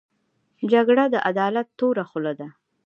[0.71, 2.47] جګړه د عدالت توره خوله ده